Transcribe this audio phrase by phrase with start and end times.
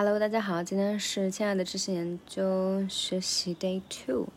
[0.00, 4.28] Hello，大家好，今天是亲爱的知识研究学习 Day Two，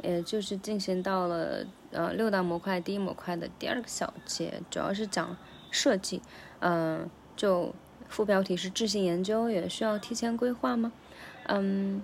[0.00, 5.36] 也就是进行到了呃六大模块第一模块的第二个小节，主要是讲
[5.72, 6.22] 设计。
[6.60, 7.74] 嗯，就
[8.08, 10.92] 副标题是智性研究也需要提前规划吗？
[11.48, 12.00] 嗯，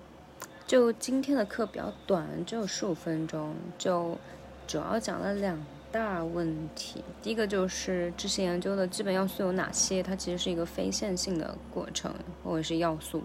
[0.67, 4.19] 就今天的课比较短，只有十五分钟，就
[4.67, 5.65] 主要讲了两。
[5.91, 10.03] 大问题，第一个就是知识研究的基本要素有哪些？
[10.03, 12.15] 它其实是一个非线性的过程，
[12.45, 13.23] 或者是要素，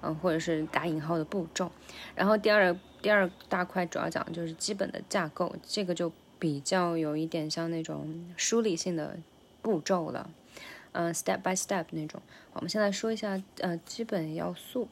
[0.00, 1.70] 嗯，或者是打引号的步骤。
[2.14, 9.18] 然后第二第二大块主要讲的就是基本的架构，这个就比较有一点像那种梳理性的
[9.60, 10.30] 步骤了，
[10.92, 12.22] 嗯，step by step 那种。
[12.52, 14.88] 我们先来说一下呃基本要素。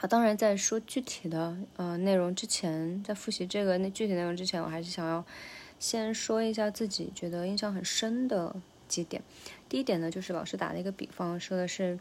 [0.00, 5.22] 啊，当然在说具体的呃内容之前，在复习这个那具体内容之前，我还是想要。
[5.82, 8.54] 先说一下自己觉得印象很深的
[8.86, 9.20] 几点。
[9.68, 11.98] 第一点呢，就是老师打了一个比方，说的是，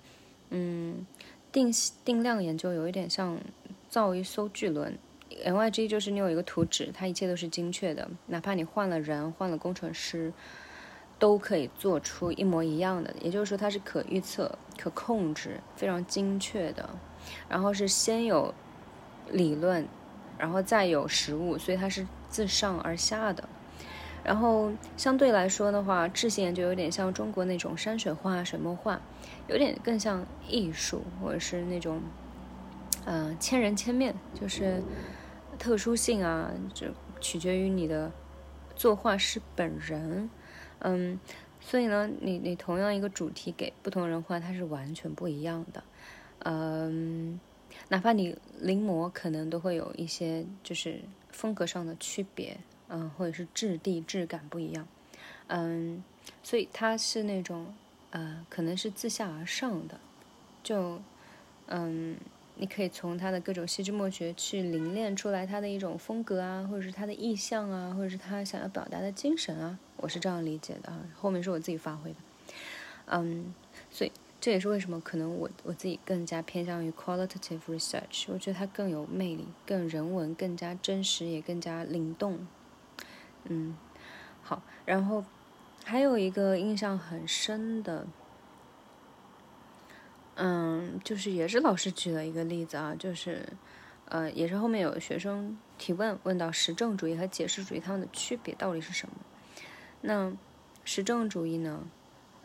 [0.52, 1.04] 嗯，
[1.52, 1.74] 定
[2.06, 3.40] 定量研究有一点像
[3.90, 4.96] 造一艘巨轮。
[5.44, 10.32] N Y G 就是你有一个图纸，它一切都是精确的，哪怕你换了人、换了工程师，
[11.18, 13.12] 都可以做出一模一样的。
[13.20, 16.88] 也就是说，它是可预测、可控制、非常精确的。
[17.50, 18.54] 然后是先有
[19.32, 19.88] 理论，
[20.38, 23.50] 然后再有实物，所以它是自上而下的。
[24.24, 29.02] 然后相对来说的话，智性研究有点像中国那种山水画、水墨画，
[29.48, 32.02] 有点更像艺术，或者是那种，
[33.06, 34.84] 嗯，千人千面，就是
[35.58, 36.88] 特殊性啊，就
[37.20, 38.12] 取决于你的
[38.76, 40.30] 作画师本人，
[40.80, 41.20] 嗯，
[41.60, 45.84] 所以呢，你你同样一个主题给不同人画，它是完全不一样的，
[46.46, 47.40] 嗯，
[47.90, 52.58] 哪怕你临摹，可能都会有一些就是风格上的区别。
[52.94, 54.86] 嗯，或者是质地质感不一样，
[55.48, 56.04] 嗯，
[56.44, 57.74] 所以它是那种，
[58.10, 59.98] 呃，可能是自下而上的，
[60.62, 61.02] 就，
[61.68, 62.18] 嗯，
[62.56, 72.18] 你可以从它的各种细枝末节去凝练出来它的一种风格啊，或者是它的意象啊，或者是他想要表达的精神啊，我是这样理解的啊，后面是我自己发挥的，
[73.06, 73.54] 嗯，
[73.90, 82.46] 所以这也是为什么可能我我自己更加偏向于 qualitative research，我觉得它更有魅力，更人文，更加真实，也更加灵动。
[83.46, 83.76] 嗯，
[84.44, 85.26] 好，然后
[85.84, 88.06] 还有一个印象很深的，
[90.36, 93.50] 嗯，就是也是老师举了一个例子啊，就是，
[94.06, 99.16] 呃，也是后面有学生提问，问到实证主义和解释主义它们的区别到底是什么？
[100.02, 100.32] 那
[100.86, 101.84] 实证主义呢，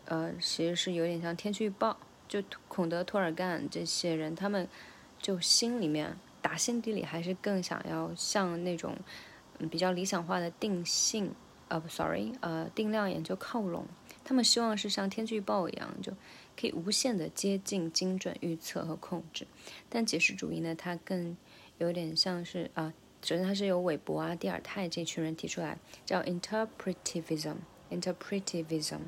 [0.07, 4.67] 呃，其实是有点像天气预报，就孔德、托尔干这些人，他们
[5.19, 8.97] 就心里面打心底里还是更想要像那种。
[9.71, 11.33] 比较理想化的定性，
[11.69, 13.87] 呃，不，sorry，呃，定量研究靠拢。
[14.25, 16.13] 他们希望是像天气预报一样，就
[16.61, 19.47] 可以无限的接近精准预测和控制。
[19.89, 21.37] 但解释主义呢，它更
[21.79, 28.99] 有点像是啊，首先它是由韦伯啊、蒂尔泰这群人提出来，叫 interpretivism，interpretivism。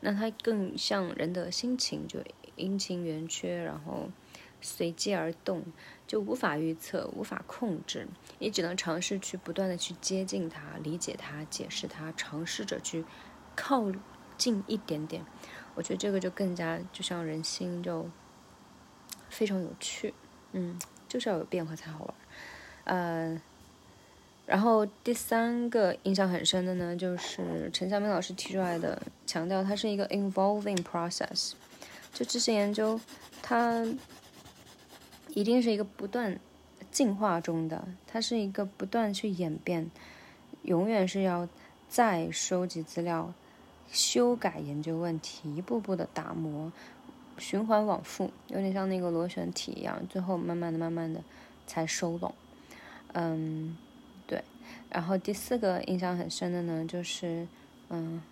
[0.00, 2.20] 那它更像人的心情，就
[2.56, 4.08] 阴晴圆缺，然后。
[4.64, 5.62] 随机而动，
[6.06, 8.08] 就无法预测，无法控制，
[8.38, 13.04] 你只能尝试去不断的去接近它，理解它，解释它，尝试着去
[13.54, 13.92] 靠
[14.38, 15.22] 近一点点。
[15.74, 18.08] 我觉得这个就更加就像人心，就
[19.28, 20.14] 非常有趣。
[20.52, 22.14] 嗯，就是要有变化才好玩。
[22.84, 23.42] 呃，
[24.46, 31.52] 然后第三个印象很深的呢，就是陈晓明老师提出来的，强调它是一个 involving process，
[32.14, 32.98] 就这些研究，
[33.42, 33.86] 它。
[35.34, 36.38] 一定是一个不断
[36.92, 39.90] 进化中的，它是一个不断去演变，
[40.62, 41.48] 永远是要
[41.88, 43.34] 再收集资料、
[43.90, 46.72] 修改研究问题，一步步的打磨，
[47.36, 51.20] 循环往复，有点像那个螺旋体一样，最后慢慢的、慢慢的
[51.66, 52.32] 才收拢。
[53.12, 53.76] 嗯，
[54.28, 54.44] 对。
[54.88, 57.48] 然后第四个印象很深的呢，就是
[57.88, 58.22] 嗯，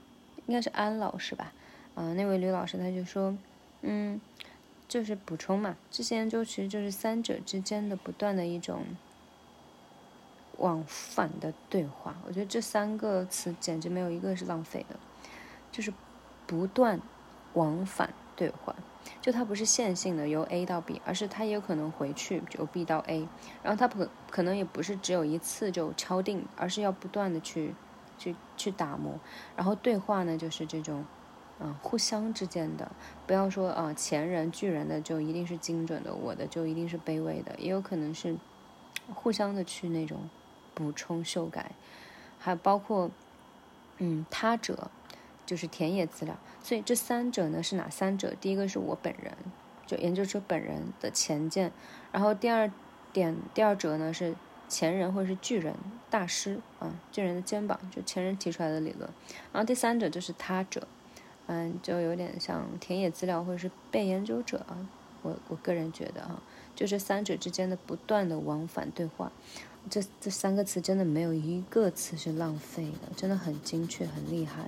[0.46, 1.52] 应该是安老师吧，
[1.96, 3.36] 嗯，那位吕老师他就说，
[3.80, 4.20] 嗯。
[4.92, 8.84] 就是补充嘛，这些研究其实就是三者之间的不断的一种
[10.58, 12.14] 往返的对话。
[12.26, 14.96] 我觉得这三个词简直没有一个是浪费的，
[15.70, 15.90] 就是
[16.46, 17.00] 不断
[17.54, 18.76] 往返对话。
[19.22, 23.26] 就它不是线性的由 A 到 B，而是它也有可能回去由 B 到 A，
[23.62, 27.74] 然后它不可能也不是只有一次就敲定，而是要不断的去
[28.18, 29.18] 去去打磨。
[29.56, 31.02] 然后对话呢，就是这种。
[31.64, 32.90] 嗯，互相之间的，
[33.24, 38.36] 不要说啊，前人巨人的就一定是精准的，我的就一定是卑微的，也有可能是
[39.14, 40.28] 互相的去那种
[40.74, 41.70] 补充修改，
[42.40, 43.10] 还有包括
[43.98, 44.90] 嗯他者，
[45.46, 46.36] 就是田野资料。
[46.60, 48.34] 所以这三者呢是哪三者？
[48.40, 49.36] 第一个是我本人，
[49.86, 51.70] 就研究者本人的前见。
[52.10, 52.68] 然后第二
[53.12, 54.34] 点，第二者呢是
[54.68, 55.76] 前人或者是巨人
[56.10, 59.08] 大师啊，巨人的肩膀，就前人提出来的理论。
[59.52, 60.88] 然后第三者就是他者，
[61.52, 64.88] 嗯，就有点像田野资料或者是被研究者啊。
[65.20, 66.42] 我我个人觉得啊，
[66.74, 69.30] 就是三者之间的不断的往返对话。
[69.90, 74.64] 这这三个词真的没有一个词是浪费的，真的很精确，很厉害。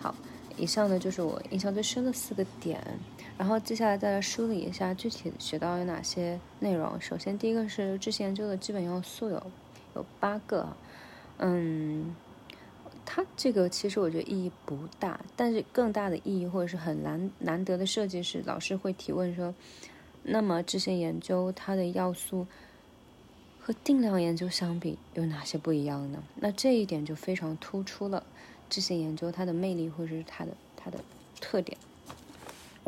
[0.00, 0.14] 好，
[0.56, 2.80] 以上呢就是我印象最深的四个点，
[3.36, 6.98] 然后接下来再来梳理一下具体学到有哪些内容。
[7.00, 9.42] 首先，第一个是知识研究的基本要素有
[9.96, 10.68] 有八个，
[11.38, 12.14] 嗯，
[13.14, 19.54] 它这个其实我觉得意义不大，但是更大的意义或者是很难难得的设计是老师会提问说，
[20.24, 22.48] 那么知识研究它的要素。
[23.60, 26.22] 和定量研究相比有哪些不一样呢？
[26.34, 28.22] 那这一点就非常突出了
[28.68, 30.98] 这些研究它的魅力或者是它的它的
[31.40, 31.78] 特点。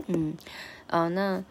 [0.07, 0.35] 嗯，
[0.89, 1.43] 啊，那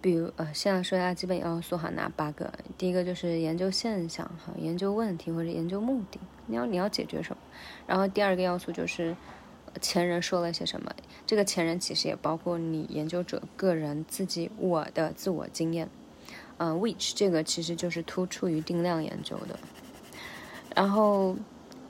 [0.00, 2.52] 比如呃，现在说一下基本要素哈，哪八个？
[2.76, 7.38] 第一个就是研究现象哈，研究问题或者研究目的，你要你要解决什么？
[7.86, 9.16] 然后第二个要素就是
[9.80, 10.92] 前人说了些什么，
[11.26, 15.88] 这个前人其实也包括你研究者个人自己我的自我经验。
[16.58, 19.58] 嗯，which 这个其实就是突出于定量研究的。
[20.74, 21.36] 然后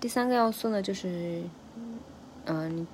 [0.01, 1.43] 第三个要素呢，就是，
[2.47, 2.87] 嗯，你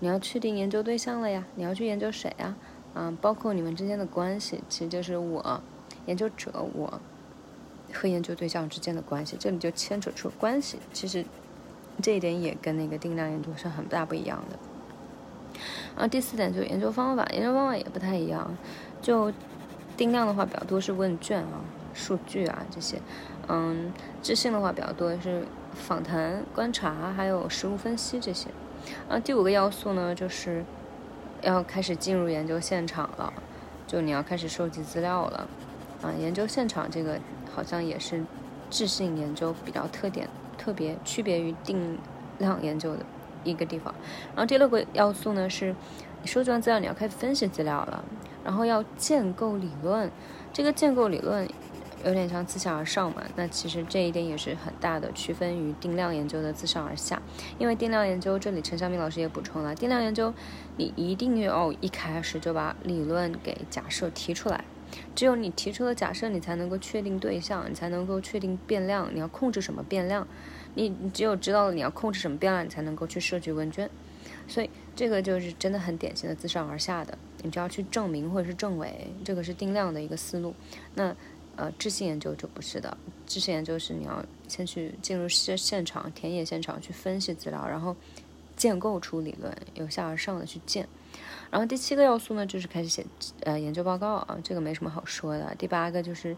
[0.00, 2.54] 你要确定研究对象了呀，你要去研究谁呀？
[2.94, 5.62] 嗯，包括你们之间的关系，其实就是我
[6.06, 7.00] 研究者我
[7.96, 10.78] 和研究对象之间的关系，这里就牵扯出关系。
[10.92, 11.24] 其实
[12.02, 14.58] 这一点也跟那个定量研究是很大不一样的。
[15.94, 18.56] 然后第四点就是研究方法，研究方法也不太一样，
[19.00, 19.32] 就。
[19.96, 21.64] 定量的话比较多是问卷啊、
[21.94, 23.00] 数据啊这些，
[23.48, 23.90] 嗯，
[24.22, 28.50] 质性的话比较多是访谈、观察，还有实物分析这些。
[29.08, 30.62] 啊，第五个要素呢，就是
[31.40, 33.32] 要开始进入研究现场了，
[33.86, 35.48] 就你要开始收集资料了。
[36.02, 37.18] 啊，研究现场这个
[37.54, 38.24] 好像也是
[38.70, 40.28] 质性研究比较特点、
[40.58, 41.98] 特别区别于定
[42.38, 43.04] 量研究的
[43.44, 43.94] 一个地方。
[44.34, 45.74] 然后第六个要素呢，是
[46.22, 48.04] 你收集完资料，你要开始分析资料了。
[48.44, 50.08] 然后要建构理论，
[50.52, 51.48] 这个建构理论
[52.04, 53.22] 有点像自下而上嘛。
[53.34, 57.20] 那其实这一点也是很大的区分于定量研究的自上而下。
[57.58, 60.32] 因为定量研究，这里陈晓明老师也补充了，定量研究
[60.76, 64.64] 你一定要一开始就把理论给假设提出来，
[65.14, 70.26] 只有你提出了假设，你才能够确定对象，你才能够确定变量，你要控制什么变量，
[70.74, 73.88] 你只有知道了你要控制什么变量，你才能够去设计问卷。
[74.48, 80.54] 所以这个就是真的很典型的自上而下的，你就要去证明或者是证伪，这个是定量的一个思路。
[80.94, 81.14] 那
[81.56, 82.96] 呃，质性研究就不是的，
[83.26, 87.96] 质性研究是你要先去进入现现场、田野现场去分析资料，然后
[88.54, 90.86] 建构出理论，由下而上的去建。
[91.50, 93.04] 然后第七个要素呢，就是开始写
[93.40, 95.54] 呃研究报告啊，这个没什么好说的。
[95.56, 96.36] 第八个就是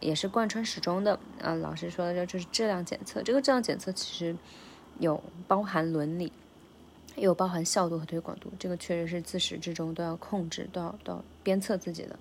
[0.00, 4.36] 也是贯穿始终的啊，老师说的这就是质量检测，这个质量检测其实
[4.98, 6.32] 有包含伦理。
[7.16, 12.16] 有包含效度和推广度，这个确实是自始至终都要控制、都要都要鞭策自己的。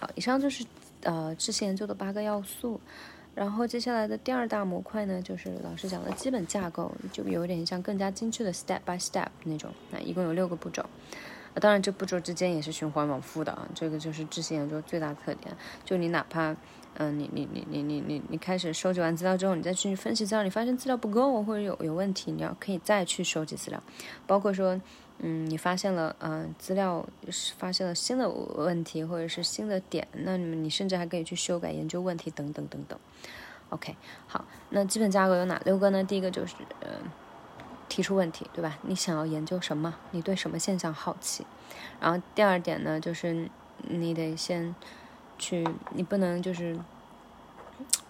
[0.00, 0.64] 好，以上就是
[1.02, 2.80] 呃知识研究的八个要素。
[3.36, 9.70] 然后接下来的第二大模块呢，就是老师讲的基本架构，就有点像更加精确的 step by step 那种。
[9.90, 10.82] 那一共有六个步骤。
[11.60, 15.54] 当然，这步骤之间也是循环往复的啊，这个就是知识研究最大特点。
[15.84, 16.56] 就你哪怕，
[16.94, 23.82] 嗯，你你你你你你你开始收集完资料之后，你再去分析资料，你发现资料不够或者有有问题，你要可以再去收集资料。
[24.26, 24.80] 包括说，
[25.18, 27.06] 嗯，你发现了，嗯，资料
[27.56, 32.98] 发现了新的问题或者是新的点，那你们你甚至还可以去修改研究问题等等等等。
[33.70, 33.96] OK，
[34.26, 36.04] 好，那基本架构有哪六个呢？
[36.04, 36.88] 第一个就是，呃。
[37.88, 38.78] 提出问题，对吧？
[38.82, 39.94] 你想要研究什么？
[40.10, 41.46] 你对什么现象好奇？
[42.00, 43.48] 然后第二点呢，就是
[43.88, 44.74] 你得先
[45.38, 46.76] 去，你不能就是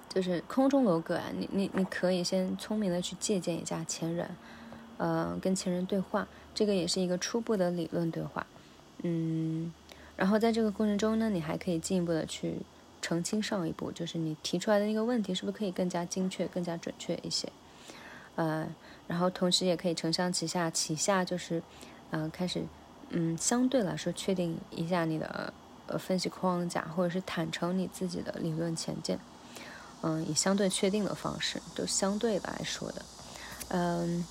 [0.09, 1.25] 就是空中楼阁啊！
[1.37, 4.35] 你你你可以先聪明的去借鉴一下前人，
[4.99, 8.47] 呃，跟前人对话，这个也是一个初步的理论对话。
[9.03, 9.73] 嗯，
[10.17, 12.57] 然后在这个过程中呢，你还可以进一步的去
[13.03, 17.49] 澄清上一步，就是你提出来的那个问题是不是可以更加精确、更加准确一些？
[18.37, 18.67] 呃。
[19.09, 21.63] 然后同时也可以承上启下，启下就是，
[22.11, 22.67] 嗯，开始，
[23.11, 25.53] 嗯，相对来说确定一下你的
[25.87, 29.17] 呃分析框架，或者是坦诚你自己的理论前见，
[30.03, 33.03] 嗯，以相对确定的方式，就相对来说的，
[33.69, 34.27] 嗯，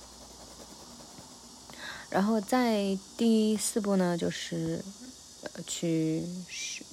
[2.10, 4.82] 然后在第四步呢，就是
[5.42, 6.22] 呃去，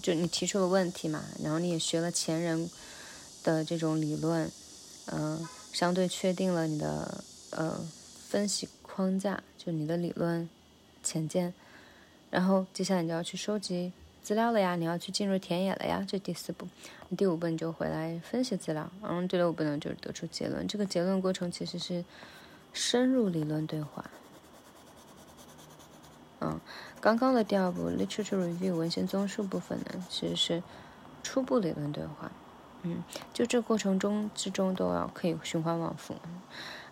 [0.01, 2.69] 就你提出了问题嘛，然后你也学了前人
[3.43, 4.51] 的这种理论，
[5.07, 7.23] 嗯，相对确定了你的。
[7.55, 7.79] 呃，
[8.29, 10.49] 分析框架就你的理论
[11.03, 11.53] 前见，
[12.31, 13.91] 然后接下来你就要去收集
[14.23, 16.67] 资料了呀，你要去进入田野了呀，这第四步。
[17.15, 20.67] 第五步你就回来分析资料，嗯，第六步呢就是得出结论。
[20.67, 22.03] 这个结论过程其实是
[22.73, 24.09] 深入理论对话。
[26.43, 26.59] 嗯，
[26.99, 30.61] 刚刚的第二步 literature review 文献综述部分呢，其实是
[31.23, 32.29] 初步理论对话。
[32.81, 33.01] 嗯，
[33.33, 36.15] 就这过程中之中都要可以循环往复。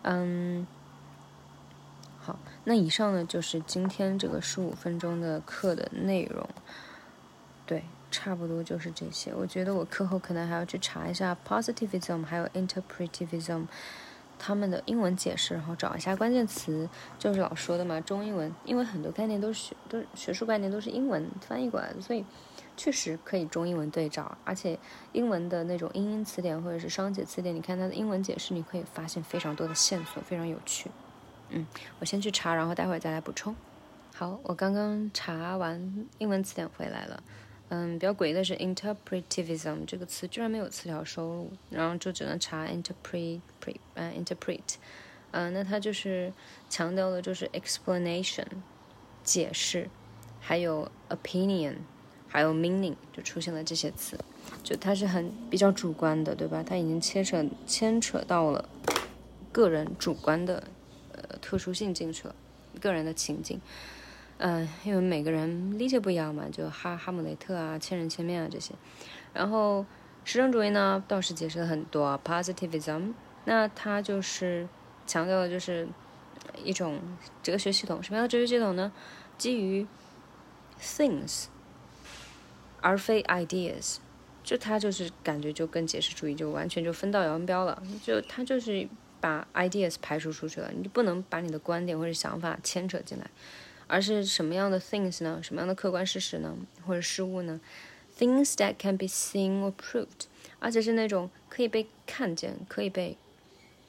[0.04, 0.66] 嗯。
[2.24, 6.48] 好，那以上呢就是今天这个十五分钟的课的内容，
[7.66, 9.34] 对，差不多就是这些。
[9.34, 13.66] 我觉得我课后可能还要去查一下 positivism 还有 interpretivism
[14.44, 16.90] 他们的英文解释，然后找一下关键词。
[17.20, 22.26] 就是老说的嘛，中英文，因为很多概念都是学都是学术概念都是英文翻译过来的，所以
[22.76, 24.36] 确实可以中英文对照。
[24.44, 24.80] 而且
[25.12, 30.90] 英文的那种英英词典或者是商解词典，你看它的英文解释，你可以发现非常多的线索，非常有趣。
[31.50, 31.68] 嗯，
[32.00, 33.56] 我先去查，然后待会儿再来补充。
[34.16, 37.22] 好，我刚刚查完英文词典回来了。
[37.74, 43.40] 嗯，比较诡异的是 interpretivism 这个词居然没有词条收录，然后就只能查 interpret，
[43.94, 44.60] 呃 interpret。
[45.32, 46.34] 嗯，那它就是
[46.70, 48.46] 强调的就是 explanation
[49.24, 49.90] 解释，
[50.42, 51.76] 还有 opinion，
[52.28, 54.20] 还有 meaning 就出现了这些词，
[54.62, 56.62] 就它是很比较主观的，对吧？
[56.62, 58.68] 它已经牵扯牵扯到了
[59.54, 60.62] 个人主观的
[61.14, 61.38] 呃。
[61.42, 62.36] 特殊性进去了，
[62.80, 63.60] 个人的情境，
[64.44, 68.74] 嗯，因为每个人理解不一样嘛，就哈哈姆雷特啊、千人千面啊这些。
[69.34, 69.86] 然后
[70.26, 73.14] 实证主义呢，倒是解释了很多 positivism，
[73.46, 74.68] 那它就是
[75.06, 75.88] 强调的就是
[76.64, 77.00] 一种
[77.44, 78.92] 哲学系统，什么样的哲学系统呢？
[79.38, 79.86] 基于
[80.82, 81.46] things
[82.82, 83.98] 而非 ideas，
[84.44, 88.90] 就它就是感觉就跟解释主义就完全就分道扬镳了，就它就是。
[89.22, 93.30] 把 ideas 排除出去了，你就不能把你的观点或者想法牵扯进来，
[93.92, 95.42] 而是什么样的 things 呢？
[95.44, 96.56] 什么样的客观事实呢？
[96.88, 97.60] 或者事物呢
[98.18, 100.28] ？things that can be seen or proved，
[100.60, 103.18] 而且是那种可以被看见、可以被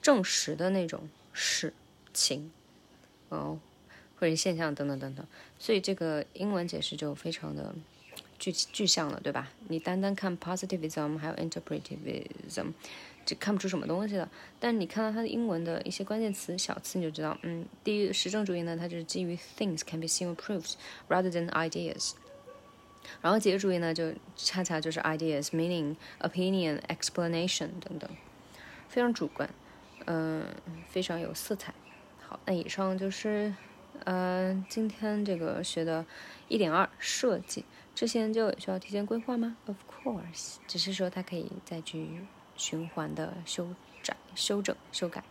[0.03, 1.73] 证实的那种事
[2.13, 2.51] 情，
[3.29, 3.61] 哦，
[4.19, 5.25] 或者现象等等等等。
[5.61, 7.73] 所以这个英文解释就非常的
[8.41, 9.53] 具具象了，对吧？
[9.69, 12.73] 你单单看 positivism 还有 interpretivism。
[13.25, 20.75] 就看不出什么东西了，但你看到它的英文的一些关键词、小词，你就知道，嗯，第一，实证主义呢，它就是基于 things can be seen or proved
[21.09, 22.13] rather than ideas，
[23.21, 28.11] 然后解释主义呢，就恰恰就是 ideas、meaning、opinion、explanation 等等，
[28.89, 29.49] 非常主观，
[30.07, 30.45] 嗯，
[30.89, 31.73] 非常有色彩。
[32.21, 33.55] 好，那以上就是，
[34.05, 36.05] 呃，今天这个学的
[36.49, 37.65] 一点二设计，
[37.95, 42.09] 这些研究需要提前规划吗？Of course，只是说它可以再去。
[42.57, 43.69] 循环的修
[44.03, 45.23] 窄、修整、修改。